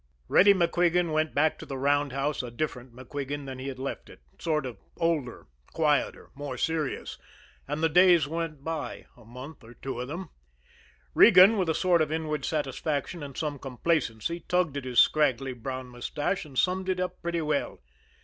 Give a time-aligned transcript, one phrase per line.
[0.27, 4.19] Reddy MacQuigan went back to the roundhouse a different MacQuigan than he had left it
[4.39, 7.19] sort of older, quieter, more serious
[7.67, 10.31] and the days went by, a month or two of them.
[11.13, 15.85] Regan, with a sort of inward satisfaction and some complacency, tugged at his scraggly brown
[15.89, 17.79] mustache, and summed it up pretty well.